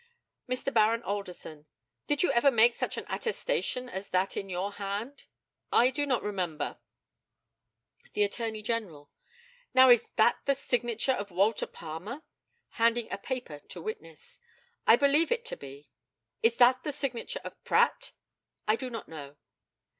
Mr. 0.49 0.73
Baron 0.73 1.03
ALDERSON: 1.03 1.67
Did 2.07 2.23
you 2.23 2.31
ever 2.31 2.49
make 2.49 2.73
such 2.73 2.97
an 2.97 3.05
attestation 3.07 3.87
as 3.87 4.07
that 4.09 4.35
in 4.35 4.49
your 4.49 4.71
hand? 4.71 5.25
I 5.71 5.91
do 5.91 6.07
not 6.07 6.23
remember. 6.23 6.79
The 8.13 8.23
ATTORNEY 8.23 8.63
GENERAL: 8.63 9.11
Now 9.75 9.91
is 9.91 10.07
that 10.15 10.39
the 10.45 10.55
signature 10.55 11.11
of 11.11 11.29
Walter 11.29 11.67
Palmer 11.67 12.23
(handing 12.69 13.11
a 13.11 13.19
paper 13.19 13.59
to 13.59 13.79
witness)? 13.79 14.39
I 14.87 14.95
believe 14.95 15.31
it 15.31 15.45
to 15.45 15.55
be. 15.55 15.91
Is 16.41 16.57
that 16.57 16.81
the 16.83 16.91
signature 16.91 17.41
of 17.43 17.63
Pratt? 17.63 18.11
I 18.67 18.77
do 18.77 18.89
not 18.89 19.07
know. 19.07 19.35